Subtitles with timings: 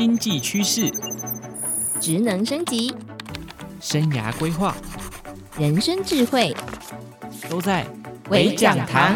[0.00, 0.90] 经济趋势、
[2.00, 2.90] 职能升级、
[3.82, 4.74] 生涯规划、
[5.58, 6.56] 人生智慧，
[7.50, 7.86] 都在
[8.30, 9.14] 微讲堂。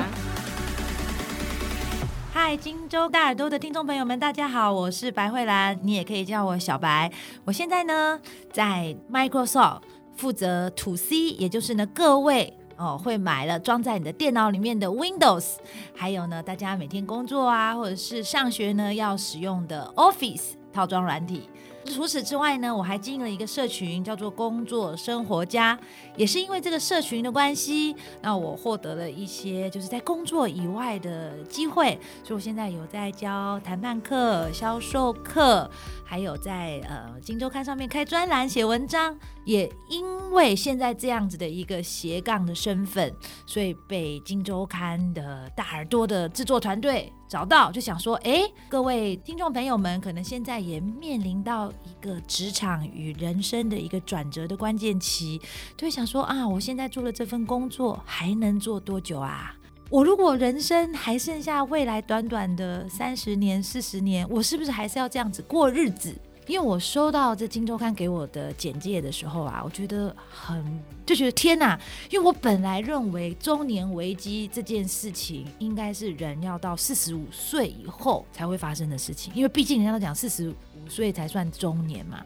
[2.35, 7.10] 嗨，荆州大耳朵的听众朋友们，大家好，我是白慧兰，你也可以叫我小白。
[7.46, 8.21] 我现在呢，
[8.53, 9.80] 在 Microsoft
[10.14, 12.58] 负责 To C，也就是呢，各位。
[12.76, 15.54] 哦，会买了装在你的电脑里面的 Windows，
[15.94, 21.48] 还有呢，大家每天工作啊，或者是上学呢要使用的 Office 套装软体。
[21.87, 25.78] 除此之外呢，我还经营了一个社群，叫做“工作生活家”。
[26.16, 31.98] 也是因为这个社群的关系，那我获得了一些就是在工作以外的机会。
[32.23, 35.70] 所以我现在有在教谈判课、销售课，
[36.06, 39.14] 还有在呃《荆州刊》上面开专栏、写文章。
[39.45, 43.15] 也因为现在这样子的一个斜杠的身份，
[43.47, 55.41] 所以被《今周刊》的大耳朵的制作团队找到，就想说：哎，各位听众朋友们，可能现在也面临到一个职场与人生的一个转折的关键期，
[55.77, 59.55] 就想说啊，我现在做了这份工作，还能做多久啊？
[59.91, 66.19] 我如果人生还剩下未来短短的三十年、四十年，我是不是还是要这样子过日子？
[66.47, 70.62] 因为我收到这《金周刊》给我的简介的时候啊，我觉得很
[71.06, 71.78] 就觉得天哪！
[72.11, 80.55] 因为我本来认为中年危机这件事情应该是人要到四十五岁以后才会发生的事情，因为毕竟人家都讲四十五
[80.89, 82.22] 岁才算中年嘛。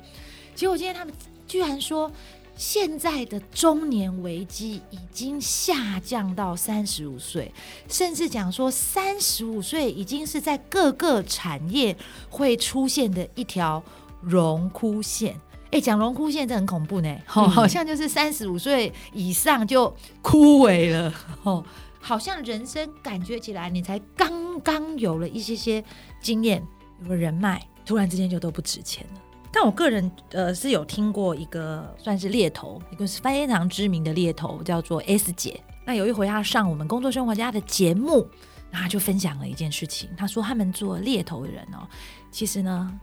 [0.54, 1.14] 结果今天他们
[1.46, 2.10] 居然说，
[2.56, 7.52] 现在的中年危机已经下降到三十五岁，
[7.88, 11.96] 甚至讲说三十五岁已经是在各个产业
[12.28, 13.80] 会出现的一条。
[14.20, 15.38] 荣枯线，
[15.70, 21.12] 哎，讲荣枯线这很恐怖呢，哦，好像就是三十五岁以上就枯萎了，
[21.44, 21.64] 哦，
[22.00, 25.84] 好像人生感觉起来，你才刚刚有了一些些
[26.20, 26.62] 经验，
[27.02, 29.20] 有了人脉，突然之间就都不值钱了。
[29.50, 35.60] 但我个人呃是有听过一个算是猎头，一个是非常知名的猎头，叫做 S 姐。
[35.86, 38.28] 那有一回她上我们工作生活家的节目，
[38.70, 41.88] 然后就分享了一件事情，她说他们做猎头的人哦，
[42.30, 43.00] 其实呢。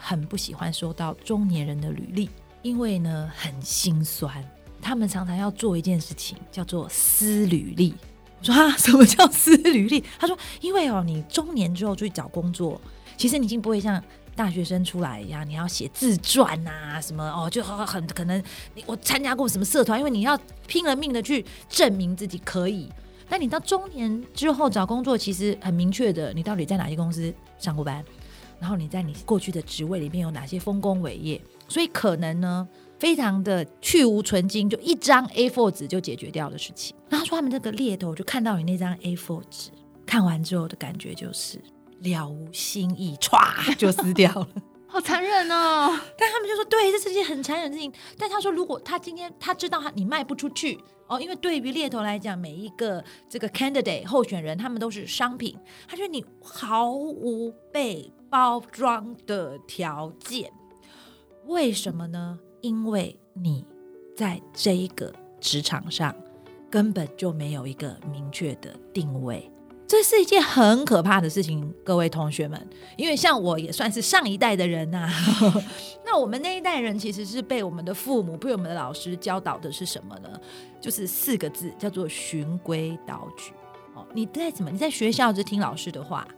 [0.00, 2.30] 很不喜欢收到中年人的履历，
[2.62, 4.32] 因为呢很心酸。
[4.80, 7.92] 他们常常要做一件事情，叫做撕履历。
[8.38, 10.04] 我说啊，什么叫撕履历？
[10.20, 12.80] 他说，因为哦，你中年之后出去找工作，
[13.16, 14.00] 其实你已经不会像
[14.36, 18.40] 大学生出来一样，你要写自传啊什么哦，就很很可能
[18.76, 20.38] 你我参加过什么社团，因为你要
[20.68, 22.88] 拼了命的去证明自己可以。
[23.28, 28.04] 那你到中年之后找工作，其实很明确的，你到底在哪些公司上过班？
[28.60, 31.40] 然后你在你过去的职位里面有哪些丰功伟业？
[31.68, 32.66] 所以可能呢，
[32.98, 36.96] 非常的去无存菁，就一张 A4 纸就解决掉的事情。
[37.08, 39.70] 然后说他们这个猎头就看到你那张 A4 纸，
[40.04, 41.60] 看完之后的感觉就是
[42.00, 44.48] 了无新意，歘就撕掉了，
[44.90, 46.00] 好残忍哦！
[46.16, 47.92] 但他们就说，对，这是件很残忍的事情。
[48.16, 50.80] 但他说，如果他今天他知道他你卖不出去。
[51.06, 55.58] 哦，因为对于猎头来讲，每一个这个 candidate 候选人，他们都是商品。
[55.86, 60.52] 他觉得你毫无被包装的条件，
[61.46, 62.38] 为什么呢？
[62.60, 63.64] 因为你
[64.14, 65.10] 在这一个
[65.40, 66.14] 职场上
[66.70, 69.50] 根本就没有一个明确的定位。
[69.88, 75.08] 这是一件很可怕的事情，各位同学们，因为像我也算是上一代的人呐、
[76.04, 80.28] 那我们那一代人其实是被我们的父母、被我们的老师教导的是什么呢？
[80.78, 83.52] 就是四个字，叫做循规蹈矩。
[83.94, 84.70] 哦，你在怎么？
[84.70, 86.28] 你在学校就听老师的话。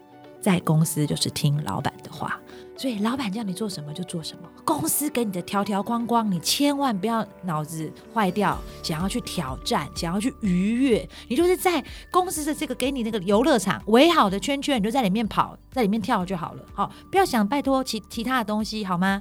[0.40, 2.40] 在公司就是听老板的话，
[2.80, 4.48] 所以老板叫你做什么就做什么。
[4.64, 11.06] 公司给你的条条框框，你千万不要脑子坏掉，想要去挑战，想要去逾越。
[11.28, 16.64] 你就是在公司的这个给你那个游乐场围好的圈圈，你就在里面跑，在里面跳就好了。
[16.72, 19.20] 好，不要想拜托其其他的东西，好吗？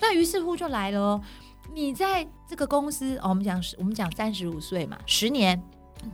[0.00, 1.20] 那于是乎就来了。
[1.74, 5.62] 你在这个公司，哦，我们讲我们讲三十五岁嘛，十年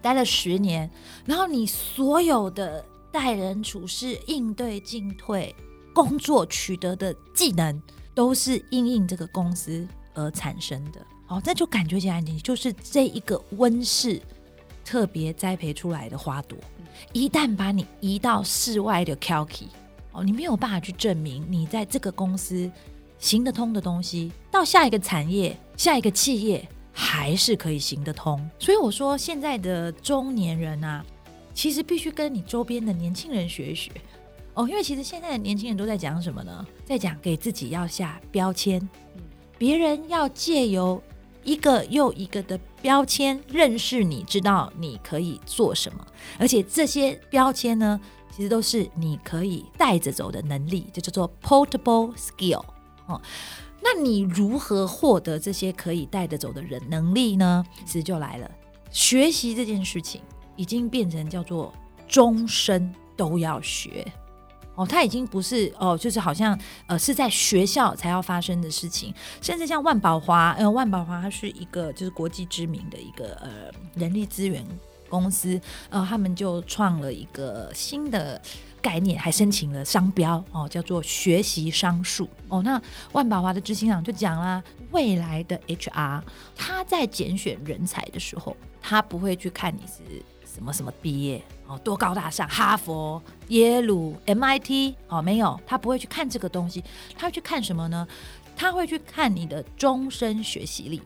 [0.00, 0.91] 待了十年，
[1.26, 2.84] 然后你所有的。
[3.12, 5.55] 待人处事、应对进退、
[5.93, 7.81] 工作取得的技能，
[8.15, 11.00] 都是因应这个公司而产生的。
[11.29, 14.21] 哦，那就感觉起来，你就是这一个温室
[14.85, 16.59] 特别栽培出来的花朵。
[17.12, 19.69] 一旦把你移到室外的 Kalki，
[20.12, 22.71] 哦，你没有办法去证明你在这个公司
[23.19, 28.49] 行得通的东西，到下一个产业、下一个企业还是可以行得通。
[28.59, 31.05] 所以我说，现在的中年人啊。
[31.55, 33.93] 其实必须跟你周边的年轻人学一学
[34.54, 36.66] 哦，因为其实现在的年轻人都在讲什么呢？
[36.84, 38.87] 在讲给自己要下标签，
[39.56, 41.02] 别人要借由
[41.43, 46.06] 一个又一个的标签认识你，知道你可以做什么，
[46.38, 47.99] 而且这些标签呢，
[48.31, 52.62] 其实都是你可以带着走的能力，就叫做 portable skill
[53.06, 53.20] 哦。
[53.82, 57.64] 那你如何获得这些可以带着走的人能力呢？
[57.87, 58.50] 其实就来了，
[58.90, 60.20] 学习这件事情
[60.56, 61.72] 已经变成叫做
[62.06, 64.06] 终身都要学
[64.74, 74.64] 哦，它已经不是哦，就是好像呃是在学校才要发生的事情，甚至像万宝华，呃，万宝华它是一个就是国际知名的一个呃人力资源
[75.08, 75.60] 公司，
[75.90, 78.40] 呃，他们就创了一个新的。
[78.82, 82.60] 概念还申请了商标哦，叫做学习商数哦。
[82.64, 82.82] 那
[83.12, 84.60] 万宝华的执行长就讲啦，
[84.90, 86.20] 未来的 HR
[86.56, 90.20] 他在拣选人才的时候，他不会去看你是
[90.52, 96.84] 什么什么毕业哦，多高大上，哈佛、耶鲁、MIT 哦，没有，他不会去看这个东西，
[97.16, 98.06] 他会去看什么呢？
[98.54, 101.00] 他会去看你的终身学习力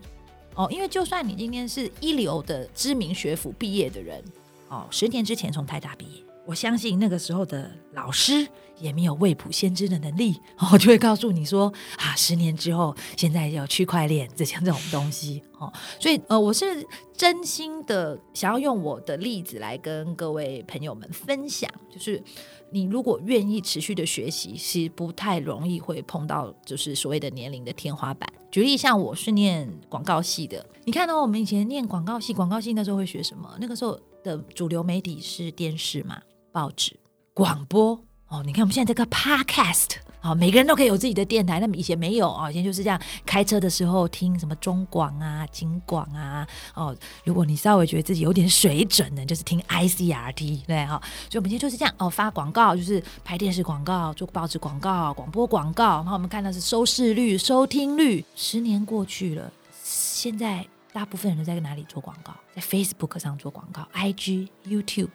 [0.56, 4.22] 哦，因为就算你今天是一流的知名学府毕业的人
[4.69, 6.22] 哦，十年之前从台大毕业。
[6.44, 8.46] 我相信那个时候的老师
[8.78, 10.40] 也没有未卜先知的能力，
[10.73, 16.87] 我 就会告诉你说啊，十年之后，现在有区块链这些这种东西 哦，所以呃，我是
[17.17, 22.23] 真心的想要用我的例子来跟各位朋友们分享，就是
[22.70, 28.31] 你如果愿意持续的学习，是不太容易会碰到就是所谓的年龄的天花板。
[28.50, 33.56] 举例像我是念广告系的，你看到我们以前念广告系，广告系那时候会学什么？
[33.61, 36.20] 那个时候的主流媒体是电视嘛。
[36.52, 36.99] 报纸、
[37.34, 38.02] 广播
[38.37, 41.59] 哦，你看我们现在这个 podcast 好，每个人都可以有自己的电台。
[41.59, 46.94] 那么以前没有啊，以前就是这样，开车的时候听什么中广啊、京广啊哦。
[47.25, 51.00] 如果你稍微觉得自己有点水准的，就是听 ICRT 对哈、
[51.31, 55.97] 所以我们今天就是这样哦，发广告就是拍电视广告、做报纸广告、广播广告。
[55.97, 58.23] 然后我们看到是收视率、收听率。
[58.35, 59.50] 十年过去了，
[59.83, 62.35] 现在大部分人都在哪里做广告？
[62.55, 65.09] 在 Facebook 上做广告，IG、YouTube。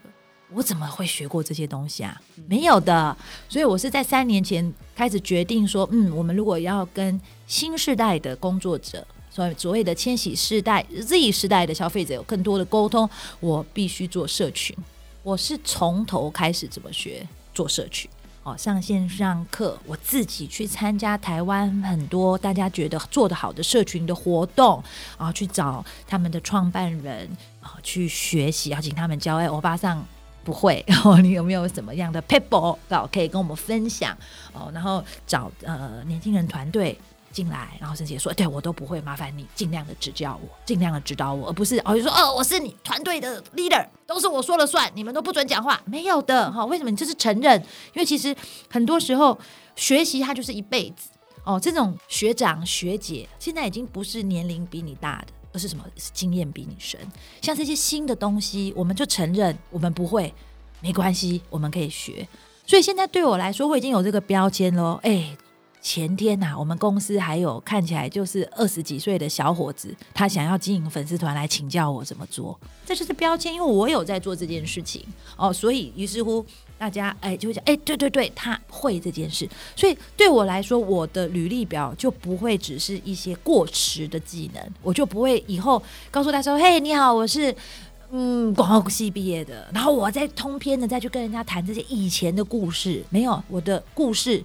[0.53, 2.21] 我怎么会学过这些东西啊？
[2.47, 3.15] 没有的，
[3.47, 13.09] 所以我是在三年前开始决定说，嗯，我们如果要跟新世代的工作者，所谓所谓的千禧世代、Z 世代的消费者有更多的沟通，
[13.39, 14.75] 我必须做社群。
[15.23, 18.11] 我是从头开始怎么学做社群，
[18.43, 24.83] 哦，上线上课，我自己去参加台湾很多大家觉得做得好的社群的活动，
[25.17, 27.29] 然后去找他们的创办人
[27.61, 30.05] 啊，去学习，要请他们教，哎，欧巴桑。
[30.43, 32.77] 不会， 然后你有没有什么样的撇步
[33.11, 34.15] 可以跟我们分享
[34.53, 34.71] 哦？
[34.73, 36.97] 然后找呃年轻人团队
[37.31, 46.89] 进来，然后甚至也说，对我都不会，麻烦你尽量的指教我，尽量的指导我，而不是哦就说哦我是你团队的 leader，都是我说了算，你们都不准讲话，没有的哈、为什么？
[46.89, 47.57] 你这是承认，
[47.93, 48.35] 因为其实
[48.69, 49.37] 很多时候
[49.75, 51.09] 学习它就是一辈子
[51.45, 51.59] 哦。
[51.59, 55.33] 这种学长学姐现在已经不是年龄比你大的。
[55.53, 55.85] 而是什么？
[55.95, 56.99] 是经验比你深。
[57.41, 60.33] 像这些新的东西，我们就承认我们不会，
[60.79, 62.27] 没关系，我们可以学。
[62.65, 64.99] 所以现在对我来说，我已经有这个标签喽。
[65.03, 65.35] 哎，
[65.81, 72.59] 前天呐、我们公司还有看起来就是二十几岁的小伙子，他想要经营粉丝团来请教我怎么做。
[72.85, 75.05] 这就是标签，因为我有在做这件事情
[75.35, 76.45] 哦，所以于是乎。
[76.81, 85.79] 大家哎，就会讲哎，对对对，他会这件事，所以对我来说，我的履历表就不会只是一些过时的技能，我就不会以后
[86.09, 87.55] 告诉他说，嘿，你好，我是
[88.09, 94.43] 嗯广告系毕业的，然后我再通篇的再去跟人家谈这些以前的故事，没有，我的故事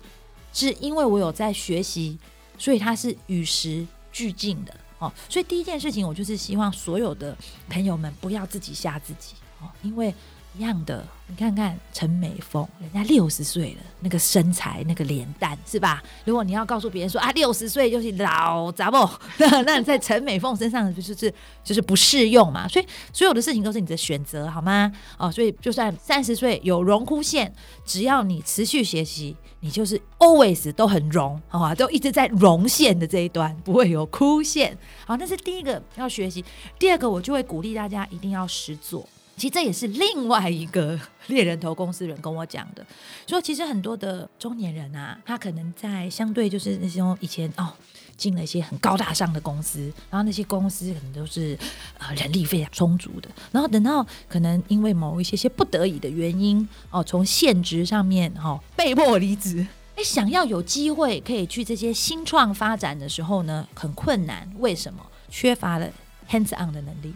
[0.53, 2.19] 是因为我有在学习，
[2.59, 5.11] 所以它是与时俱进的哦。
[5.31, 7.35] 所以第一件事情，我就是希望所有的
[7.71, 9.33] 朋友们不要自己吓自己
[9.63, 10.15] 哦，因为。
[10.57, 16.03] 一样的，你看看陈美凤，人家六十岁了，那个身材，那个脸蛋，是吧？
[16.25, 18.97] 如果你要告诉别人说啊，六十岁就是老杂不，
[19.67, 21.33] 那你在陈美凤身上就是是
[21.63, 22.67] 就是不适用嘛。
[22.67, 24.91] 所以所有的事情都是你的选择，好吗？
[25.19, 27.53] 哦，所以就算三十岁有荣枯线，
[27.85, 31.75] 只要你持续学习，你就是 always 都很荣，好吧？
[31.75, 34.77] 都一直在荣线的这一端，不会有枯线。
[35.05, 36.43] 好，那是第一个要学习。
[36.79, 39.07] 第二个，我就会鼓励大家一定要实做。
[39.37, 42.85] 其实这也是另外一个 猎人头公司人跟我讲的，
[43.27, 47.73] 说其实很多的中年人啊，他可能在相对就是那些以前哦
[48.17, 51.59] 进了一些很高大上的公司，然后那些公司可能都是
[51.99, 59.67] 呃人力非常充足的，然后等到可能因为某一些些不得已的原因哦，从现职上面哦被迫离职，
[59.97, 65.05] 哎，想要有机会可以去这些新创发展的时候呢，很困难，为什么？
[65.29, 65.87] 缺乏了
[66.31, 67.13] hands on 的能力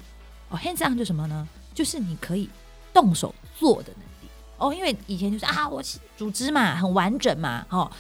[0.51, 1.49] 哦，hands on 就什么呢？
[1.81, 2.47] 就是你可以
[2.93, 5.83] 动手做的能力哦，因为以前就是啊，我
[6.15, 7.91] 组织嘛很完整嘛，哦，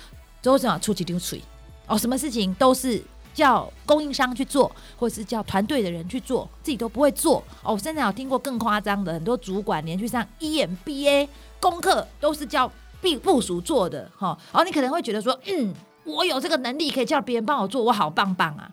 [0.43, 1.43] 都是要出去丢锤
[1.87, 7.73] 哦，什么事情都是叫供应商去做，或者是叫团队的人去做，自己都不会做哦。
[7.73, 11.27] 我现在有听过更夸张的，很多主管连去上 EMBA
[11.59, 12.71] 功课都是叫
[13.01, 14.39] 部部属做的哈。
[14.53, 18.71] 哦，你可能会觉得说，嗯，我有这个能力可以叫别人帮我做，我好棒棒啊。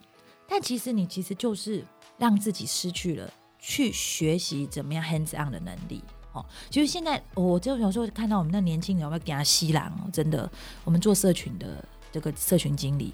[0.49, 1.81] 但其实你其实就是
[2.17, 3.31] 让自己失去了
[3.67, 6.01] 去学习怎么样 hands on 的能力。
[6.31, 10.49] 哦，其实现在我就有时候看到我们那年轻人，我要给他吸狼哦，真的，
[10.85, 13.13] 我们做社群的这个社群经理。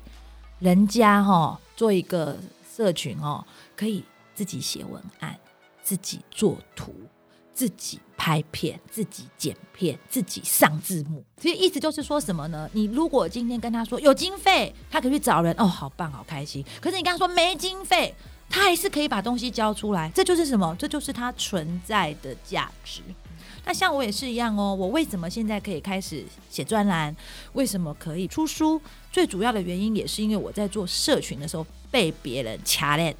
[0.59, 2.37] 人家哈、做一个
[2.75, 3.43] 社群哦，
[3.75, 4.03] 可以
[4.35, 5.35] 自己写文案，
[5.81, 6.93] 自己做图，
[7.51, 11.25] 自己拍片，自己剪片，自己上字幕。
[11.37, 12.69] 其实意思就是说什么呢？
[12.73, 16.63] 你如果今天跟他说有经费，他可以去找人哦，好棒，好开心。
[16.79, 18.13] 可是你跟他说没经费，
[18.53, 20.11] 他还是可以把东西交出来。
[20.13, 20.75] 这就是什么？
[20.77, 23.01] 这就是他存在的价值。
[23.65, 27.15] 那像我也是一样哦，我为什么现在可以开始写专栏？
[27.53, 28.79] 为什么可以出书？
[29.11, 33.15] 最主要的原因也是因为我在做社群的时候被别人掐链，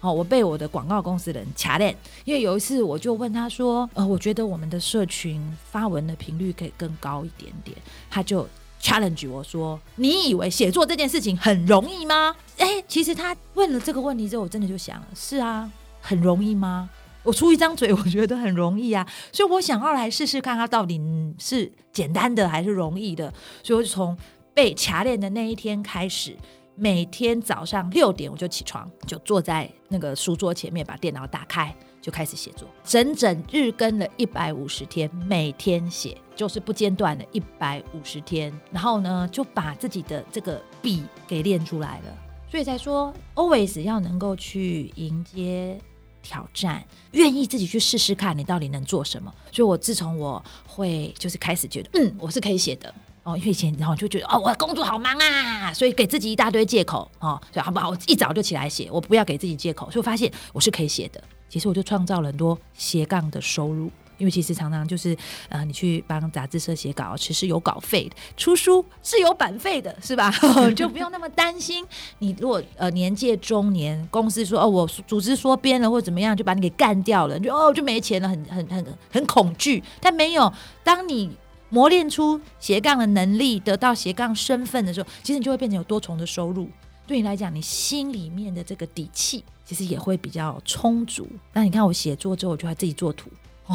[0.00, 1.96] 哦，我被我的广告公司人掐链。
[2.24, 7.76] 因为有一次我就问他说，呃，我觉得我们的社群发文的频率可以更高一点点，
[8.10, 8.48] 他就
[8.82, 12.34] challenge 我说，你以为写作这件事情很容易吗？
[12.58, 15.70] 诶，其实他问了这个问题之后，我真的就想，是啊，
[16.00, 16.90] 很容易吗？
[17.22, 21.00] 我出一张嘴，我觉得很容易啊，所以我想要来试试看，它到底
[21.38, 23.32] 是简单的还是容易的。
[23.62, 24.18] 所以我就从
[24.52, 26.36] 被卡链的那一天开始，
[26.74, 42.12] 每天早上六点我就起床，就坐在那个书桌前面，把电脑打开，就开始写作，整整日更了一百五十天，每天写就是不间断的一百五十天，然后呢，就把自己的这个笔给练出来了。
[42.50, 45.78] 所以才说，always 要能够去迎接。
[46.20, 49.32] 挑战，愿意自己去试试看，你到底能做什么？
[49.50, 52.94] 所以，我自从我会就是开始觉得，嗯，我是可以写的
[53.24, 53.36] 哦。
[53.36, 57.40] 因为以前然后就觉得，哦，我工作好忙啊，所以给自己一大堆借口哦。
[57.52, 57.90] 所以好不好？
[57.90, 59.86] 我一早就起来写，我不要给自己借口。
[59.90, 61.22] 所以我发现我是可以写的。
[61.48, 63.90] 其实我就创造了很多斜杠的收入。
[64.22, 65.16] 因为其实常常就是，
[65.48, 70.32] 呃，你去帮杂志社写稿，其实有稿费的；出书是有版费的，是吧？
[70.76, 71.84] 就不用那么担心。
[72.20, 79.82] 你如果呃年届中年，公司说哦，我组织缩编了或怎么样，就把你给干掉了，你就哦就没钱了，很很很很恐惧。
[80.00, 80.52] 但没有，
[80.84, 81.36] 当你
[81.70, 86.68] 磨练出斜杠的能力，得到斜杠身份的时候，其实你就会变成有多重的收入。
[87.08, 91.28] 对你来讲，你心里面的这个底气其实也会比较充足。
[91.52, 93.28] 那你看我写作之后，我就会自己做图。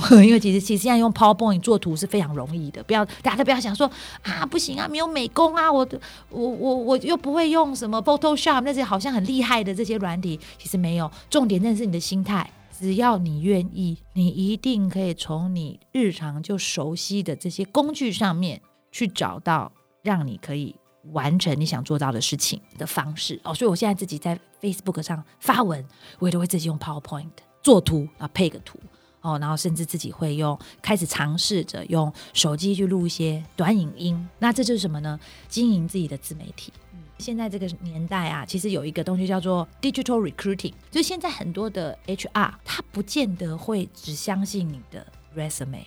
[0.24, 3.90] 因为其实其实现在用 PowerPoint 做图是非常容易的，不要大家都不要想说
[4.22, 5.88] 啊不行啊没有美工啊，我
[6.30, 11.10] 我我我又不会用什么 Photoshop 那些好像很厉害的这些软体，其实没有。
[11.30, 18.62] 重点真的是你的心态，只要你愿意，你一定可以从你日常就熟悉的这些工具上面
[18.92, 20.76] 去找到让你可以
[21.12, 23.54] 完成你想做到的事情的方式哦。
[23.54, 25.84] 所以我现在自己在 Facebook 上发文，
[26.20, 27.30] 我也都会自己用 PowerPoint
[27.64, 28.80] 做图啊，配个图。
[29.22, 34.30] 哦，然后甚至自己会用，开始尝试着用手机去录一些短影音。
[34.40, 35.20] 那这就是什么呢？
[35.50, 36.72] 经营自己的自媒体。
[36.94, 45.06] 嗯，现在这个年代啊，其实有一个东西叫做 digital recruiting，就是现在很多的 HR 他不见得会只相信你的
[45.36, 45.86] resume。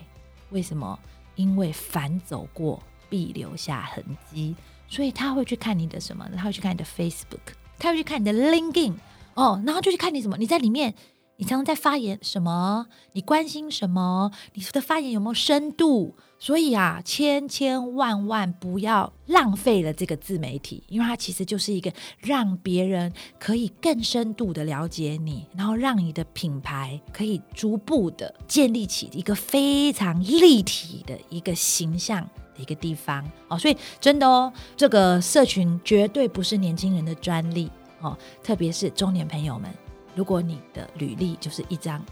[0.49, 0.99] 为什么？
[1.35, 4.53] 因为凡走过必留下痕迹，
[4.87, 6.29] 所以他会去看你的什么？
[6.35, 8.93] 他会去看你的 Facebook，他会去看你的 LinkedIn。
[9.33, 10.37] 哦，然后就去看你什么？
[10.37, 10.93] 你在里面。
[11.41, 12.85] 你常常在发言什么？
[13.13, 14.31] 你关心什么？
[14.53, 16.13] 你的发言有没有深度？
[16.37, 32.21] 所以啊，千千万万不要浪费了这个自媒体，因为它其实就是一个让别人可以更深度的了解你，然后让你的品牌可以逐步的建立起一个非常立体的一个形象
[32.53, 33.57] 的一个地方哦。
[33.57, 37.67] 所以真的哦，这个社群绝对不是年轻人的专利
[37.99, 39.67] 哦，特别是中年朋友们。
[40.15, 42.03] 如果你的履历就是一张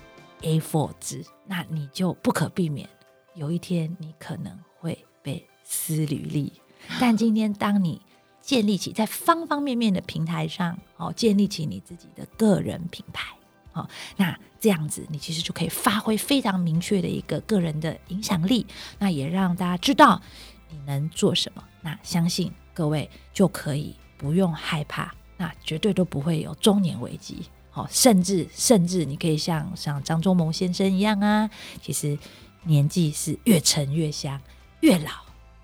[0.41, 2.87] A4 纸，那你就不可避免
[3.35, 6.53] 有一天你可能会被撕履历。
[6.99, 8.01] 但今天当你
[8.41, 13.27] 建立起在方方面面的平台上，哦，建立起你自己的个人品牌，
[13.73, 18.65] 哦，那这样子你其实就可以发挥非常明确的一个个人的影响力。
[18.97, 20.21] 那也让大家知道
[20.69, 21.63] 你能做什么。
[21.81, 27.43] 那相信各位就可以不用害怕，那绝对都不会有中年危机。
[27.71, 31.49] 好，甚至甚至你可以像像张忠谋先生一样啊，
[31.81, 32.17] 其实
[32.63, 34.41] 年纪是越沉越香，
[34.81, 35.11] 越老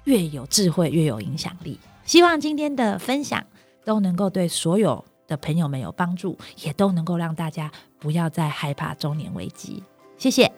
[0.04, 1.80] 越有智慧，越有影响力。
[2.06, 3.44] 希望今天的分享
[3.84, 9.82] 都能够对所有的朋友们有帮助，也都能够让大家不要再害怕中年危机。
[10.18, 10.52] 谢谢。